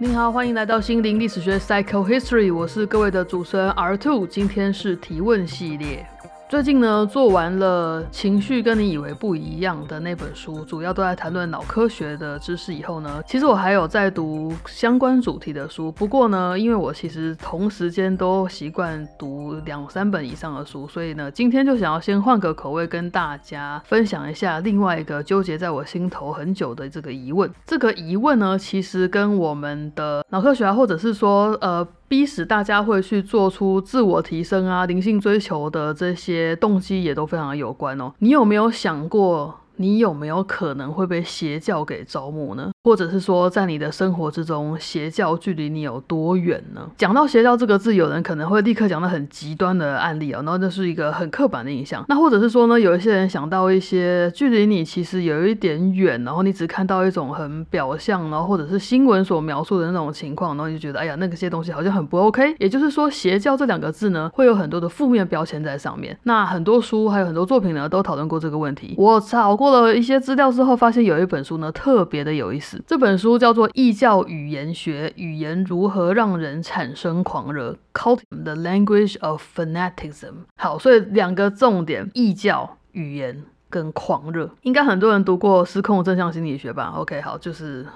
[0.00, 6.06] 你好，欢迎来到心灵历史学 Psycho History，我是各位的主持人 R Two，今天是提问系列。
[6.48, 12.72] 最近呢，做完了情绪跟你以为不一样的那本书，主要都在谈论脑科学的知识。
[12.72, 15.92] 以后呢，其实我还有在读相关主题的书。
[15.92, 27.50] 不过呢，因为我其实同时间都习惯读两三本以上的书，所以呢，今天就想要先换个口味，跟大家分享一下另外一个纠结在我心头很久的这个疑问。
[27.66, 31.86] 这个疑问呢，其实跟我们的脑科学啊，或者是说呃。
[32.08, 38.12] 逼使大家会去做出自我提升啊、灵性追求的这些动机也都非常有关哦。
[38.18, 39.60] 你有没有想过？
[39.80, 42.72] 你有没有可能会被邪教给招募呢？
[42.84, 46.88] 或者是说，在你的生活之中，邪教距离你有多远呢？
[46.96, 52.02] 讲到邪教这个字，有人可能会立刻讲到很极端的案例啊，然后这是一个很刻板的印象。
[52.08, 62.54] 那或者是说呢，有一些人想到一些距离你其实有一点远，然后你只看到一种很表象，然后或者是新闻所描述的那种情况，然后你就觉得，哎呀，那个些东西好像很不 OK。
[62.58, 66.16] 也就是说，邪教这两个字呢，会有很多的负面标签在上面。
[66.22, 68.94] 那很多书还有很多作品呢，都讨论过这个问题。
[68.96, 69.58] 我找。
[69.58, 72.67] 过了一些资料之后，发现有一本书呢特别的有意思。
[72.86, 80.34] 这本书叫做《异教语言学：语言如何让人产生狂热》（Cult the Language of Fanaticism）。
[80.56, 84.50] 好，所以两个重点：异教语言跟狂热。
[84.62, 87.86] 应该很多人读过《失控正向心理学》吧？OK，好，就是。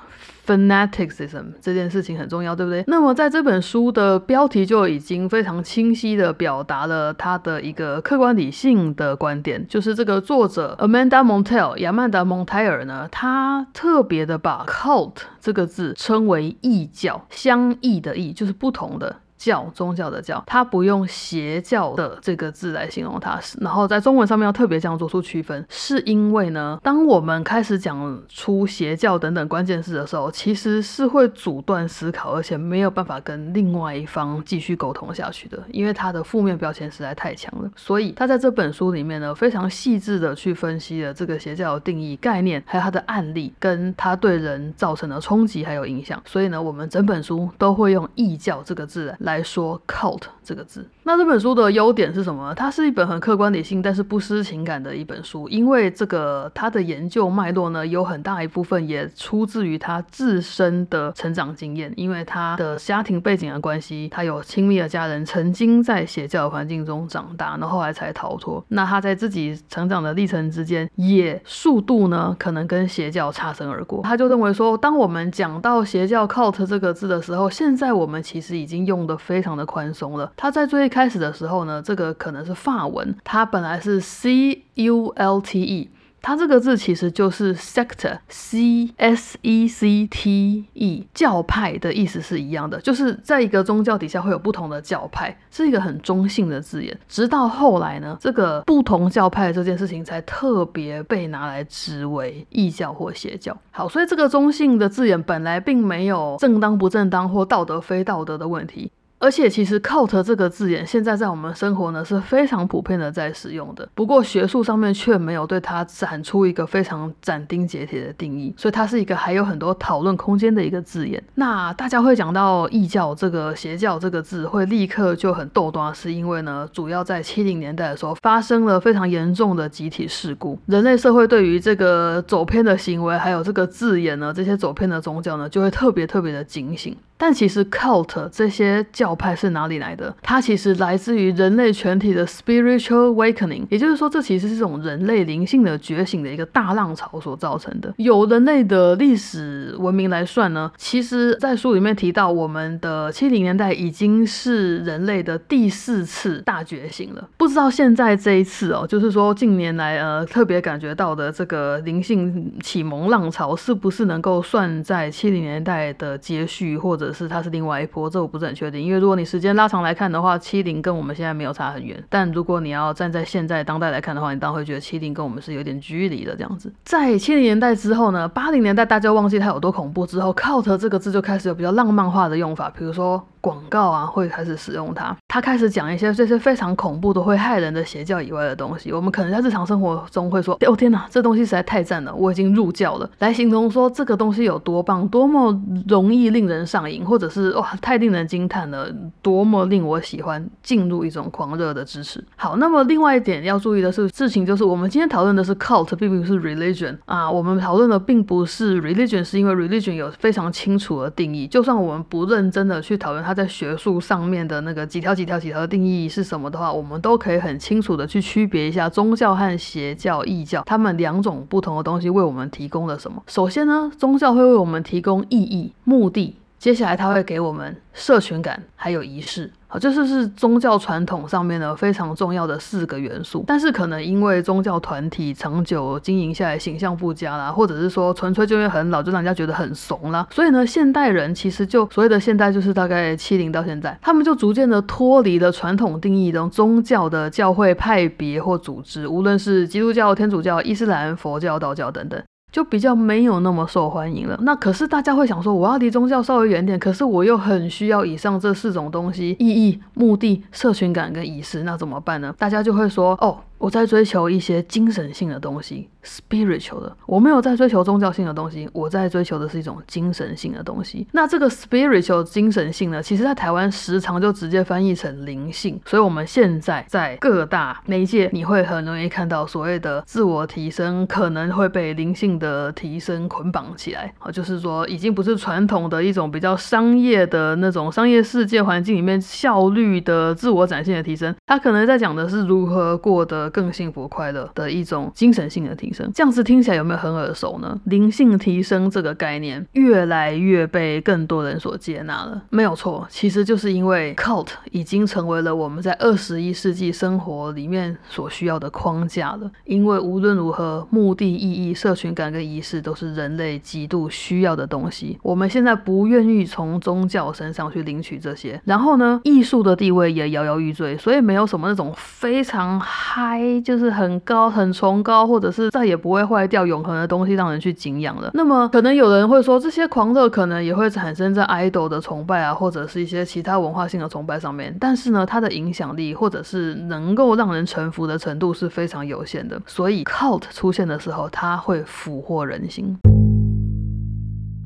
[0.45, 2.83] Fanaticism 这件事情很重要，对不对？
[2.89, 19.17] 那么在这本书的标题就已经非常清晰的表达了他的一个客观理性的观点，就是这个作者 Amanda Montel 亚曼达蒙泰尔呢，他特别的把 cult 这个字称为异教，相异的异就是不同的。
[19.43, 37.69] 教宗教的教，它不用邪教的这个字来形容它，然后在中文上面要特别这样做出区分，是因为呢，当我们开始讲出邪教等等关键字的时候，其实是会阻断思考，而且没有办法跟另外一方继续沟通下去的，因为它的负面标签实在太强了。
[37.75, 46.23] 所以他在这本书里面呢，非常细致的去分析了这个邪教的定义、概念，还有它的案例，跟它对人造成的冲击还有影响。
[46.25, 49.32] 所以呢，我们整本书都会用异教这个字来。
[49.33, 52.55] 来说 cult 这个字，那这本书的优点是什么？
[52.55, 55.49] 它是一本很客观理性，但是不失情感的一本书。
[55.49, 61.91] 因为这个它的研究脉络呢，有很大一部分也出自于他自身的成长经验。
[61.97, 68.63] 因为他的家庭背景的关系，他有亲密的家人曾经在邪教环境中长大，然后后来才逃脱。
[68.69, 74.03] 那他在自己成长的历程之间，也速度呢可能跟邪教擦身而过。
[74.03, 79.12] 他就认为说，当我们讲到邪教 cult 这个字的时候，现在我们其实已经用的。
[79.17, 80.33] 非常的宽松了。
[80.37, 85.91] 它在最一开始的时候呢，这个可能是法文，它本来是 C U L T E，
[86.21, 96.97] 它这个字其实就是 sector，C S E C T E，教派的意思是一样的，就是在一个宗教底下会有不同的教派，是一个很中性的字眼。
[97.09, 103.57] 直到后来呢，这个不同教派这件事情才特别被拿来指为异教或邪教。
[103.73, 108.93] 好，所以这个中性的字眼本来并没有正当不正当或道德非道德的问题。
[109.23, 121.23] 而且其实 cult 这个字眼现在在我们生活呢是非常普遍的在使用的，不过学术上面却没有对它展出一个非常斩钉截铁的定义，所以它是一个还有很多讨论空间的一个字眼。
[121.37, 136.97] 那大家会讲到异教这个邪教这个字，会立刻就很逗端，是因为呢，主要在七零年代的时候发生了非常严重的集体事故，人类社会对于这个走偏的行为，还有这个字眼呢，这些走偏的宗教呢，就会特别特别的警醒。
[137.17, 140.15] 但其实 cult 这些教派是哪里来的？
[140.23, 147.93] 它其实来自于人类全体的 spiritual awakening，也就是说，这其实是这种人类灵性的觉醒的一个大浪潮所造成的。
[147.99, 157.29] 有人类的历史文明来算呢，其实在书里面提到，我们的七零年代已经是人类的第四次大觉醒了。
[157.37, 167.13] 不知道现在这一次哦，就是说近年来呃特别感觉到的这个灵性启蒙浪潮，是不是能够算在七零年代的接续或者？
[167.13, 172.01] 是它是另外一波，这我不是很确定，因为如果你时间拉长来看的话，七零跟我们现在没有差很远。
[172.09, 176.73] 但如果你要站在现在当代来看的话，你当然会觉得七零跟我们是有点距离的这样子。
[176.85, 183.21] 在七零年代之后呢，八零年代大家忘记它有多恐怖之后，cult 这个字就开始有比较浪漫化的用法，比如说。
[183.43, 185.17] 广告啊，会开始使用它。
[185.27, 188.93] 它开始讲一些这些非常恐怖的、会害人的邪教以外的东西。
[188.93, 198.89] 我们可能在日常生活中会说：“哦天哪，这东西实在太赞了，我已经入教了。”来形容说这个东西有多棒，多么容易令人上瘾，或者是哇，太令人惊叹了，
[199.21, 202.23] 多么令我喜欢，进入一种狂热的支持。
[202.37, 207.31] 好，那么另外一点要注意的是，事情就是我们今天讨论的是 cult，并不是 religion 啊。
[207.31, 211.47] 我们讨论的并不是 religion，是因为 religion 有非常清楚的定义。
[211.47, 223.23] 就算我们不认真的去讨论它在学术上面的那个几条几条几条的定义是什么的话，我们都可以很清楚的去区别一下宗教和邪教、异教，他们两种不同的东西为我们提供了什么。
[223.27, 226.37] 首先呢，宗教会为我们提供意义、目的。
[226.63, 233.43] 接下来，他会给我们社群感，还有仪式，好，这是是宗教传统上面呢非常重要的四个元素。
[233.49, 252.23] 但是可能因为宗教团体长久经营下来形象不佳啦，或者是说纯粹就因为很老，就让人家觉得很怂啦，所以呢，现代人其实就所谓的现代就是大概七零到现在，他们就逐渐的脱离了传统定义中宗教的教会派别或组织，无论是基督教、天主教、伊斯兰、佛教、道教等等。
[252.53, 254.39] 就比较没有那么受欢迎了。
[254.43, 262.33] 那可是大家会想说，我要离宗教稍微远点，可是我又很需要以上这四种东西：意义、目的、社群感跟仪式，那怎么办呢？
[262.39, 263.39] 大家就会说，哦。
[263.63, 266.97] 我在追求一些精神性的东西，spiritual 的。
[267.07, 271.07] 我没有在追求宗教性的东西，我在追求的是一种精神性的东西。
[271.13, 275.81] 那这个 spiritual 精神性呢，其实在台湾时常就直接翻译成灵性。
[275.87, 284.13] 所以我们现在在各大媒介，你会很容易看到所谓的自我提升可能会被灵性的提升捆绑起来。
[284.19, 293.52] 啊，就是说已经不是传统的一种比较商业的那种商业世界环境里面效率的自我展现的提升，它可能在讲的是如何过得。
[293.53, 297.79] 更幸福快乐的一种精神性的提升，这样子听起来有没有很耳熟呢？
[297.85, 309.51] 灵性提升这个概念越来越被更多人所接纳了，没有错，其实就是因为 cult 已经成为了我们在二十一世纪生活里面所需要的框架了。
[309.65, 315.19] 因为无论如何，目的、意义、社群感跟仪式都是人类极度需要的东西。
[315.23, 323.42] 我们现在不愿意从宗教身上去领取这些，然后呢，艺术的地位也摇摇欲坠，所以没有什么那种非常嗨。
[323.63, 328.31] 就是很高、很崇高，或者是再也不会坏掉、永恒的东西，让人去敬仰了。
[328.35, 334.77] 那么，可能有人会说，这些狂热可能也会产生在 idol 的崇拜啊，或者是一些其他文化性的崇拜上面。
[334.81, 339.61] 但是呢，它的影响力或者是能够让人臣服的程度是非常有限的。
[339.67, 342.97] 所以，cult 出现的时候，它会俘获人心。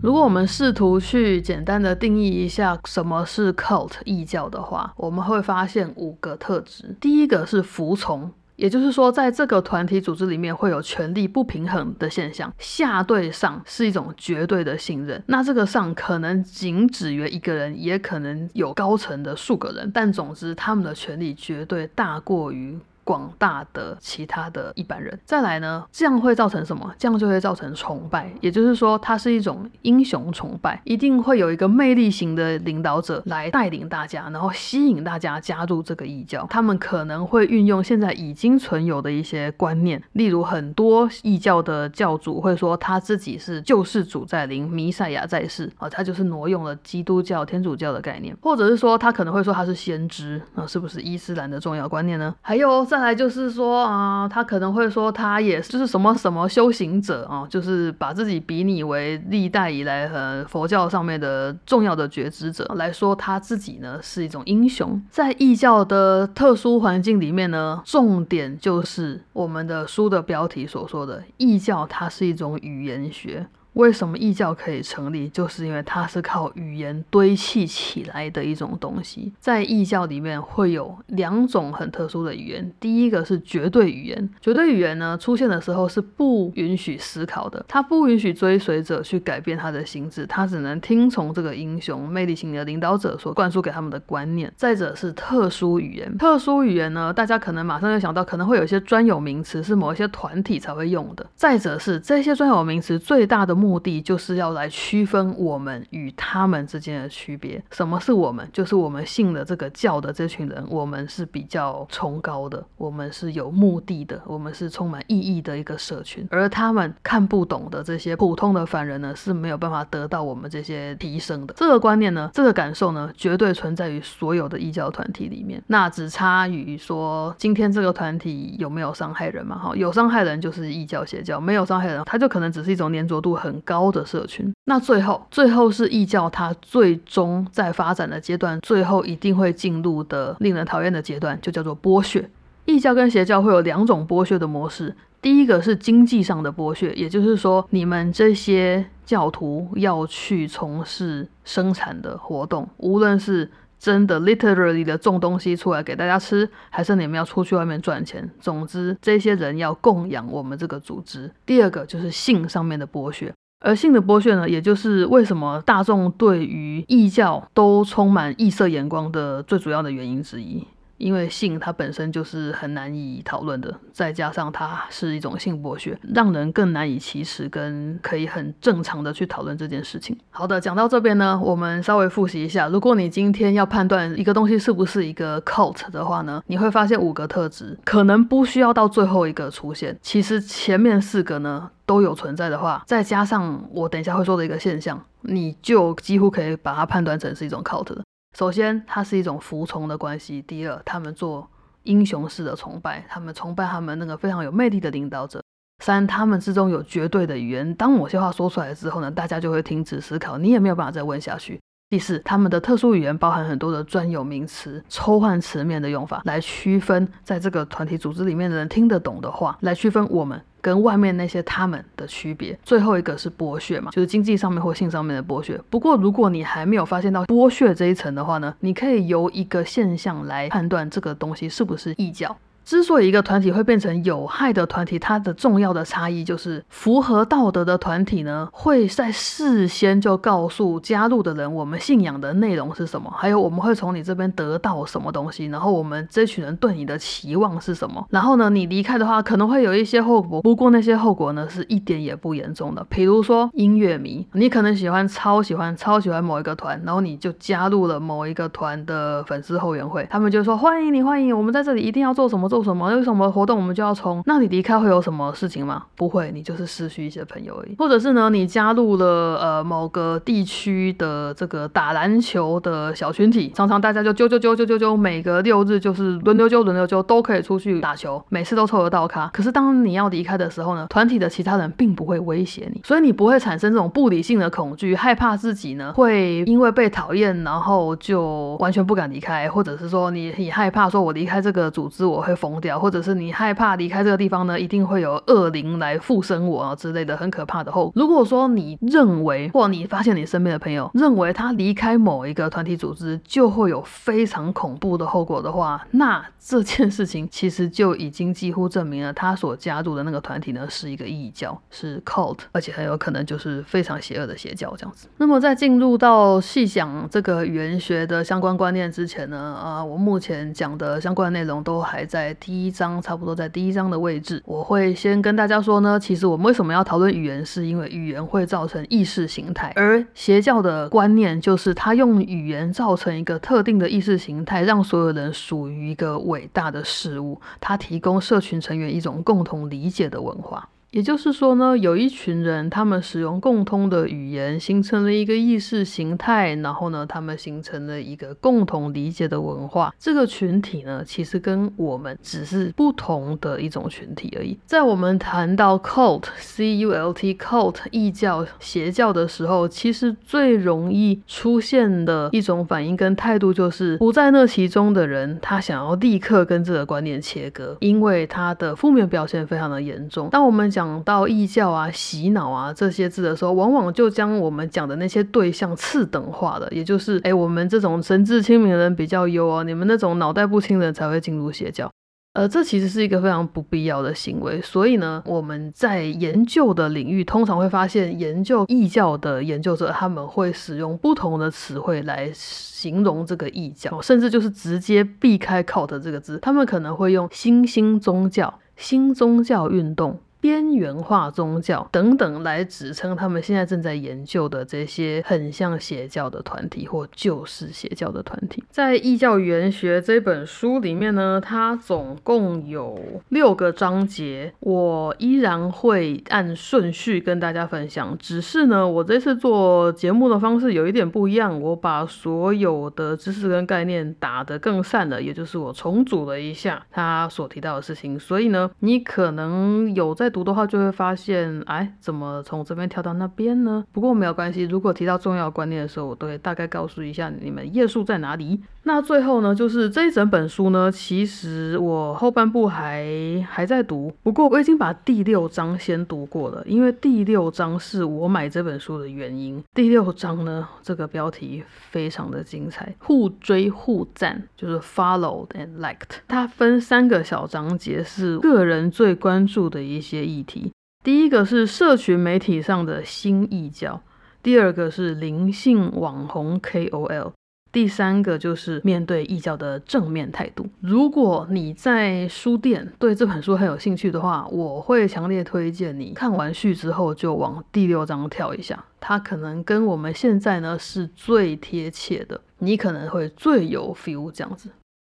[0.03, 6.95] 如果我们试图去简单的定义一下什么是 cult 异教的话，我们会发现五个特质。
[7.01, 8.31] 第一个是服从。
[8.57, 15.23] 也就是说，在这个团体组织里面会有权力不平衡的现象，下对上是一种绝对的信任。
[15.27, 22.79] 那这个上可能仅止于一个人，也可能有高层的数个人，但总之他们的权力绝对大过于。
[23.07, 26.93] 广大的其他的一般人，再来呢，这样会造成什么？
[26.99, 36.45] 这样就会造成崇拜，也就是说，它是一种英雄崇拜，一定会有一个魅力型的领导者来带领大家，然后吸引大家加入这个异教。
[36.51, 52.35] 他们可能会运用现在已经存有的一些观念，例如很多异教的教主会说他自己是救世主在临，弥赛亚在世啊，他就是挪用了基督教、天主教的概念，或者是说他可能会说他是先知啊，是不是伊斯兰的重要观念呢？
[52.43, 52.96] 还有在。
[52.97, 64.99] 再来就是说啊，他可能会说他也就是什么什么修行者啊，就是把自己比拟为历代以来和佛教上面的重要的觉知者来说，他自己呢是一种英雄。
[65.11, 73.47] 在异教的特殊环境里面呢，重点就是我们的书的标题所说的异教，它是一种语言学。
[73.77, 75.29] 为什么异教可以成立？
[75.29, 79.31] 就是因为它是靠语言堆砌起来的一种东西。
[79.39, 84.31] 在异教里面会有两种很特殊的语言，第一个是绝对语言。
[84.41, 94.51] 绝对语言呢出现的时候是不允许思考的，它不允许追随者去改变他的心智，他只能听从这个英雄魅力型的领导者所灌输给他们的观念。
[94.57, 101.27] 再者是特殊语言，特殊语言呢，大家可能马上就想到可能会有一些专有名词是某一些团体才会用的。
[101.35, 107.61] 再者是这些专有名词最大的目目的就是要来区分我们与他们之间的区别。
[107.73, 108.49] 什么是我们？
[108.53, 116.25] 就是我们信的这个教的这群人，我们是比较崇高的，我们是有目的的，我们是充满意义的一个社群。
[116.31, 121.55] 而他们看不懂的这些普通的凡人呢，是没有办法得到我们这些提升的。
[121.57, 125.61] 这个观念呢，这个感受呢，绝对存在于所有的异教团体里面。
[125.67, 129.59] 那只差于说，今天这个团体有没有伤害人嘛？
[129.59, 142.29] 哈，有伤害人就是异教邪教，没有伤害人，他就可能只是一种粘着度很高的社群，那最后，最后是异教，它最终在发展的阶段，最后一定会进入的令人讨厌的阶段，就叫做剥削。
[142.65, 153.49] 异教跟邪教会有两种剥削的模式，第一个是经济上的剥削，也就是说，你们这些教徒要去从事生产的活动，无论是
[153.79, 158.29] 真的 literally 的种东西出来给大家吃，还是你们要出去外面赚钱？
[158.41, 161.31] 总之，这些人要供养我们这个组织。
[161.45, 163.33] 第二个就是性上面的剥削，
[163.67, 170.65] 而性的剥削呢，也就是为什么大众对于异教都充满异色眼光的最主要的原因之一。
[170.99, 180.17] 因为性它本身就是很难以讨论的，再加上它是一种性剥削，让人更难以启齿，跟可以很正常的去讨论这件事情。
[180.31, 182.69] 好的，讲到这边呢，我们稍微复习一下。
[182.69, 198.03] 如果你今天要判断一个东西是不是一个 cult 的话呢，你会发现五个特质，可能不需要到最后一个出现，其实前面四个呢都有存在的话，再加上我等一下会说的一个现象，你就几乎可以把它判断成是一种 cult 的。
[198.37, 200.43] 首先，它是一种服从的关系。
[200.43, 201.49] 第二，他们做
[201.85, 205.43] 英雄式的崇拜，他们崇拜他们那个非常有魅力的领导者。
[205.83, 211.59] 三，他们之中有绝对的语言，当某些话说出来之后呢，大家就会停止思考，你也没有办法再问下去。
[211.89, 220.41] 第四，他们的特殊语言包含很多的专有名词、抽换词面的用法，来区分在这个团体组织里面的人听得懂的话，来区分我们。
[220.61, 225.57] 跟外面那些他们的区别，最后一个是剥削嘛，就是经济上面或性上面的剥削。
[225.71, 232.37] 不过，如果你还没有发现到剥削这一层的话呢，你可以由一个现象来判断这个东西是不是异教。
[232.67, 248.05] 之所以一个团体会变成有害的团体，它的重要的差异就是符合道德的团体呢，会在事先就告诉加入的人我们信仰的内容是什么，还有我们会从你这边得到什么东西，然后我们这群人对你的期望是什么。
[248.11, 252.85] 然后呢，你离开的话可能会有一些后果，不过那些后果呢是一点也不严重的。
[252.91, 262.56] 比如说音乐迷，你可能喜欢超喜欢超喜欢某一个团，然后你就加入了某一个团的粉丝后援会，他们就说欢迎你欢迎，我们在这里一定要做什么做。
[262.57, 262.91] 做什么？
[262.91, 264.23] 有什么活动我们就要冲？
[264.25, 265.83] 那你离开会有什么事情吗？
[265.95, 267.75] 不会，你就是失去一些朋友而已。
[267.77, 279.29] 或者是呢，你加入了呃某个地区的这个打篮球的小群体，常常大家就揪揪揪揪揪揪，每个六日就是轮流揪轮流揪，都可以出去打球，每次都抽得到卡。
[279.35, 292.35] 可是当你要离开的时候呢，团体的其他人并不会威胁你，所以你不会产生这种不理性的恐惧，害怕自己呢会因为被讨厌，然后就完全不敢离开，或者是说你你害怕说我离开这个组织我会。
[292.47, 297.93] 疯掉，或者是你害怕离开这个地方呢，一定会有恶灵来附身我啊之类的很可怕的后果。
[297.97, 315.09] 如果说你认为，或你发现你身边的朋友认为他离开某一个团体组织就会有非常恐怖的后果的话，那这件事情其实就已经几乎证明了他所加入的那个团体呢是一个异教，是 cult，而且很有可能就是非常邪恶的邪教这样子。
[315.17, 322.36] 那么在进入到细想这个语言学的相关观念之前呢，啊，我目前讲的相关内容都还在。
[322.39, 340.69] 第一章差不多在第一章的位置，我会先跟大家说呢，其实我们为什么要讨论语言，是因为语言会造成意识形态，而邪教的观念就是他用语言造成一个特定的意识形态，让所有人属于一个伟大的事物，他提供社群成员一种共同理解的文化。
[340.97, 349.95] 也就是说呢，有一群人，他们使用共通的语言，形成了一个意识形态，然后呢，他们形成了一个共同理解的文化。
[349.99, 354.59] 这个群体呢，其实跟我们只是不同的一种群体而已。
[354.65, 370.31] 在我们谈到 cult（c u l t cult） 异教、邪教的时候，其实最容易出现的一种反应跟态度，就是不在那其中的人，他想要立刻跟这个观念切割，因为他的负面表现非常的严重。
[370.31, 381.91] 当我们讲讲到异教啊、洗脑啊这些字的时候，往往就将我们讲的那些对象次等化了，也就是，哎，我们这种神志清明的人比较优哦，你们那种脑袋不清的人才会进入邪教。
[382.35, 384.61] 呃，这其实是一个非常不必要的行为。
[384.61, 400.19] 所以呢，我们在研究的领域，通常会发现，研究异教的研究者，他们会使用不同的词汇来形容这个异教，甚至就是直接避开 “cult” 这个字，他们可能会用新兴宗教、新宗教运动。
[400.47, 412.97] 边缘化宗教等等来指称他们现在正在研究的这些很像邪教的团体或就是邪教的团体，在《异教原学》这本书里面呢，它总共有
[413.31, 418.17] 六个章节，我依然会按顺序跟大家分享。
[418.17, 428.17] 只是呢，我这次做节目的方式有一点不一样，我把所有的知识跟概念打得更散了，也就是我重组了一下他所提到的事情。
[428.17, 433.83] 所以呢，你可能有在读的话，就会发现，哎，怎么从这边跳到那边呢？
[433.91, 438.61] 不过没有关系，如果提到重要观念的时候，我都会大概告诉一下你们页数在哪里。
[438.89, 449.61] 那最后呢，就是这一整本书呢，其实我后半部还还在读，不过我已经把第六章先读过了，因为第六章是我买这本书的原因。
[449.75, 456.21] 第六章呢，这个标题非常的精彩，互追互赞，就是 followed and liked。
[456.29, 460.71] 它分三个小章节，是个人最关注的一些议题。
[461.03, 464.01] 第一个是社群媒体上的新异教，
[464.45, 467.33] 第二个是灵性网红 KOL。
[467.73, 470.67] 第三个就是面对异教的正面态度。
[470.81, 484.71] 如果你在书店对这本书很有兴趣的话，我会强烈推荐你看完序之后就往第六章跳一下，它可能跟我们现在呢是最贴切的，你可能会最有 feel 这样子。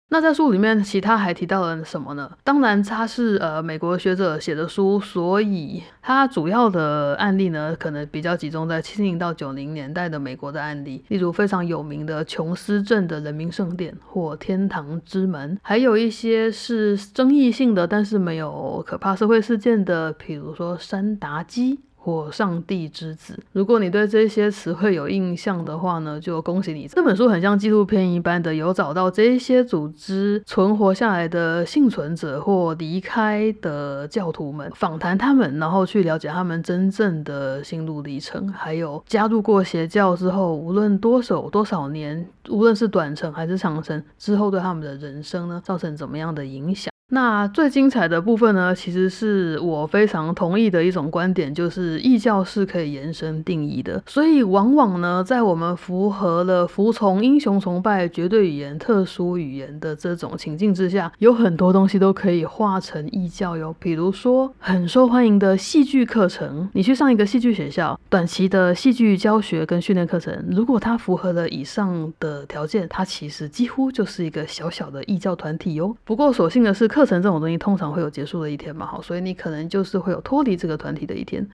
[0.09, 2.31] 那在书里面，其他还提到了什么呢？
[2.45, 21.81] 当然，他是呃美国学者写的书，所以他主要的案例呢，可能比较集中在七零到九零年代的美国的案例，例如非常有名的琼斯镇的人民圣殿或天堂之门，还有一些是争议性的，但是没有可怕社会事件的，比如说山达基。
[22.07, 26.87] 或上帝之子，如果你对这些词汇有印象的话呢，就恭喜你。
[26.87, 46.96] 这本书很像纪录片一般的，有找到这些组织存活下来的幸存者或离开的教徒们，访谈他们，然后去了解他们真正的心路历程，还有加入过邪教之后，无论多少多少年，无论是短程还是长程之后，对他们的人生呢，造成怎么样的影响。
[47.09, 54.03] 那最精彩的部分呢，其实是我非常同意的一种观点，就是异教是可以延伸定义的。
[54.09, 63.73] 所以往往呢，在我们符合了服从英雄崇拜、绝对语言、特殊语言的这种情境之下，有很多东西都可以化成异教哟。
[63.79, 75.97] 比如说很受欢迎的戏剧课程，你去上一个戏剧学校，短期的戏剧教学跟训练课程，如果它符合了以上的条件，它其实几乎就是一个小小的异教团体哟。
[76.05, 76.91] 不过所幸的是。
[76.97, 81.47] 课程这种东西通常会有结束的一天嘛，好，所以你可能就是会有脱离这个团体的一天。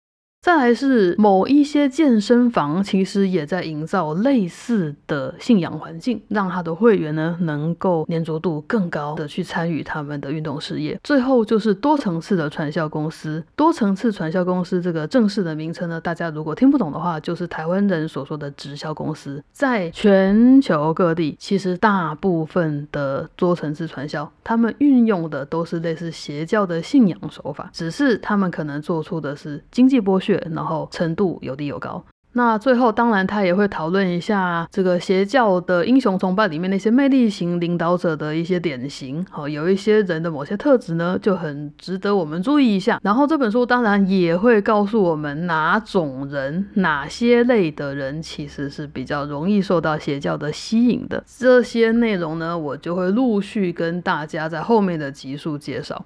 [0.43, 10.99] 再来是某一些健身房，其实也在营造类似的信仰环境，让他的会员呢能够粘着度更高的去参与他们的运动事业。
[11.05, 19.41] 最后就是多层次的传销公司，多层次传销公司这个正式的名称呢，大家如果听不懂的话，就是台湾人所说的直销公司。
[19.53, 30.32] 在全球各地，其实大部分的多层次传销，他们运用的都是类似邪教的信仰手法，只是他们可能做出的是经济剥削。
[30.55, 32.05] 然后程度有低有高。
[32.35, 39.23] 那最后当然他也会讨论一下这个邪教的英雄崇拜里面那些魅力型领导者的一些典型。
[39.29, 42.99] 好，有一些人的某些特质呢就很值得我们注意一下。
[43.03, 51.23] 然后这本书当然也会告诉我们哪种人、哪些类的人其实是比较容易受到邪教的吸引的。
[51.27, 56.03] 这些内容呢，我就会陆续跟大家在后面的集数介绍。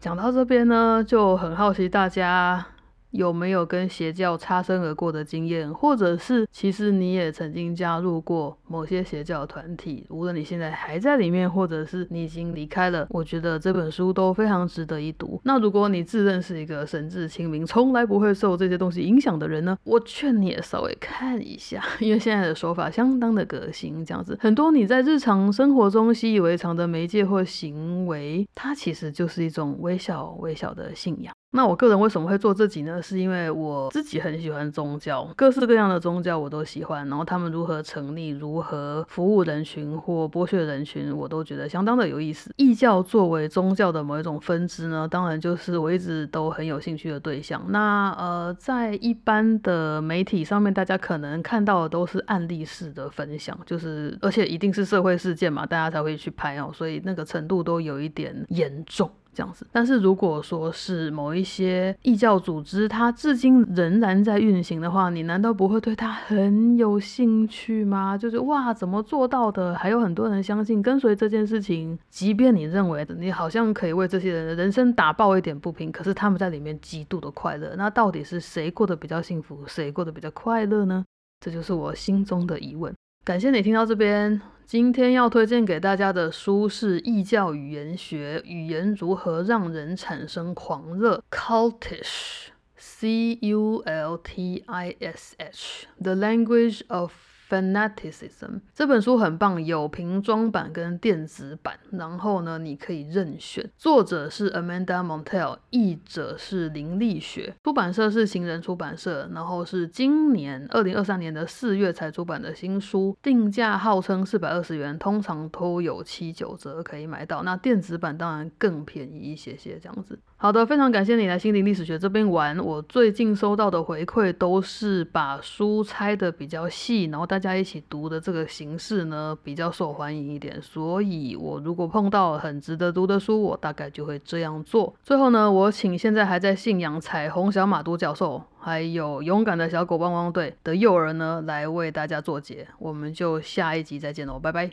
[0.00, 2.64] 讲到这边呢，就很好奇大家。
[3.10, 10.06] 有没有跟邪教擦身而过的经验，或者是其实你也曾经加入过某些邪教团体？
[10.10, 15.40] 无论你现在还在里面，或者是你已经离开了，我觉得这本书都非常值得一读。
[15.44, 19.76] 那如果你自认是一个神志清明、从来不会受这些东西影响的人呢？
[19.84, 31.32] 我劝你也稍微看一下， 因为现在的手法相当的革新，这样子很多你在日常生活中习以为常的媒介或行为，它其实就是一种微小微小的信仰。
[31.50, 33.00] 那我个人为什么会做这集呢？
[33.00, 37.08] 是因为我自己很喜欢宗教，各式各样的宗教我都喜欢。
[37.08, 42.52] 然后他们如何成立、如何服务人群或剥削人群，我都觉得相当的有意思。
[42.56, 47.64] 异教作为宗教的某一种分支呢，当然就是我一直都很有兴趣的对象。
[47.70, 59.10] 那呃，在一般的媒体上面，大家可能看到的都是案例式的分享，就是而且一定是社会事件嘛，大家才会去拍哦，所以那个程度都有一点严重。
[59.38, 68.18] 这样子，但是如果说是某一些异教组织，它至今仍然在运行的话，你难道不会对它很有兴趣吗？
[68.18, 69.76] 就是哇，怎么做到的？
[69.76, 77.76] 还有很多人相信跟随这件事情，即便你认为你好像可以为这些人的人生打爆一点不平，可是他们在里面极度的快乐。
[77.76, 81.04] 那到底是谁过得比较幸福，谁过得比较快乐呢？
[81.38, 82.92] 这就是我心中的疑问。
[83.28, 84.40] 感谢你听到这边。
[84.64, 97.12] 今天要推荐给大家的书是《异教语言学：语言如何让人产生狂热》（Cultish，C U L T I S H），The Language of
[97.48, 98.30] Fanaticism》。
[98.74, 103.68] 这本书很棒，有瓶装版跟电子版，然后呢，你可以任选。
[103.76, 117.42] 作者是 Amanda Montell，译者是林立雪，出版社是行人出版社，然后是今年二零二三年的四月才出版的新书，定价号称四百二十元，通常都有七九折可以买到。
[117.42, 120.18] 那电子版当然更便宜一些些，这样子。
[120.40, 122.56] 好的，非常感谢你来心灵历史学这边玩。
[122.60, 130.62] 我最近收到的回馈都是把书拆的比较细，然后大家一起读的这个形式呢比较受欢迎一点。
[130.62, 134.94] 所以我如果碰到很值得读的书，我大概就会这样做。
[135.02, 142.68] 最后呢，我请现在还在信仰彩虹小马独角兽，还有勇敢的小狗汪汪队的幼儿呢，来为大家做结。
[142.78, 144.70] 我们就下一集再见喽，拜拜。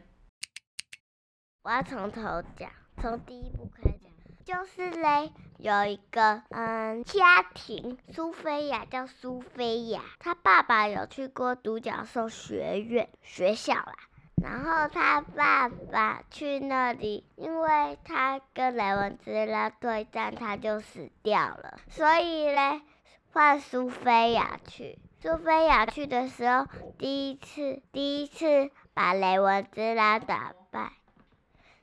[1.64, 2.22] 我要从头
[2.56, 2.70] 讲，
[3.02, 3.98] 从第一步开始
[4.46, 13.96] 讲，就是嘞，有一个嗯家庭，苏菲亚叫苏菲亚，她爸爸有去过独角兽学院学校啦，
[14.44, 22.82] 然后他爸爸去那里，因为他跟雷文兹拉对战，他就死掉了，所以嘞
[23.32, 25.00] 换苏菲亚去。
[25.22, 26.68] 苏菲亚去的时候，
[27.00, 30.92] 第一次第一次把雷文兹拉打败。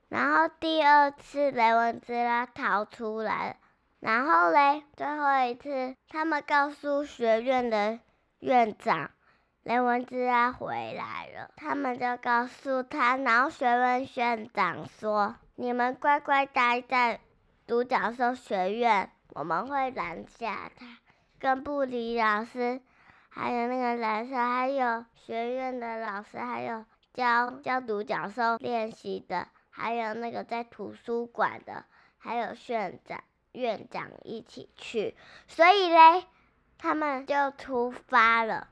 [0.08, 3.56] 然后第二次雷文兹拉逃出来，
[4.02, 8.00] 然后嘞，最后一次他们告诉学院的
[8.40, 9.12] 院长，
[9.62, 17.20] 雷文兹拉回来了，他们就告诉他，然后学院院长说：“你们乖乖待在
[17.64, 20.84] 独角兽学院，我们会拦下他。”
[21.38, 22.80] 跟布里老师，
[23.28, 26.84] 还有那个蓝色，还有学院的老师，还有
[27.14, 29.46] 教教独角兽练习的。
[29.70, 31.84] 还有那个在图书馆的，
[32.18, 35.14] 还有院长、院长一起去，
[35.46, 36.26] 所以嘞，
[36.78, 38.68] 他们就出发了。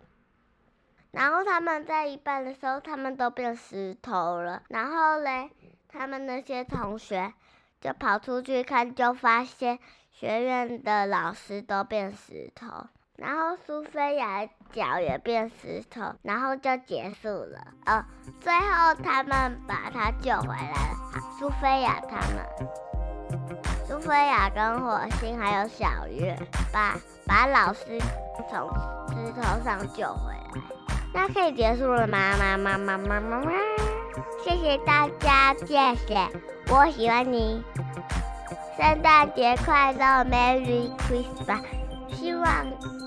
[1.11, 4.63] 然后他们在一半的时候，他们都变石头了。
[4.69, 5.51] 然后嘞，
[5.89, 7.35] 他们那些同学
[7.81, 9.79] 就跑出去看，就发现
[10.13, 12.87] 学院的老师都变石头。
[13.17, 17.75] 然后苏菲亚脚也变石头，然后就结束了。
[17.85, 18.03] 呃，
[18.41, 21.21] 最后他们把他救回来了。
[21.39, 22.47] 苏菲亚他们，
[23.91, 26.39] 苏菲亚跟火星还有小月，
[26.73, 26.95] 把
[27.27, 27.99] 把老师
[28.49, 28.71] 从
[29.09, 30.63] 石头上救回来。
[31.13, 32.17] 那可以结束了吗？
[32.39, 33.51] 妈妈妈妈妈妈，
[34.45, 36.29] 谢谢大家，谢谢，
[36.69, 37.61] 我喜欢你。
[38.77, 41.65] 圣诞节快乐，Merry Christmas！
[42.13, 42.49] 希望。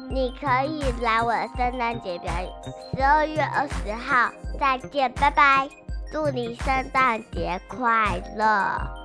[0.09, 2.51] 你可以来我的圣诞节表演，
[2.93, 5.69] 十二月二十号，再见，拜拜，
[6.11, 9.02] 祝你圣诞节快乐。